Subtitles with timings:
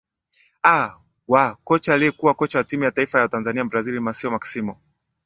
[0.63, 0.95] aa
[1.27, 4.77] wa kocha aliyekuwa kocha wa timu ya taifa ya tanzania mbrazil masio maximo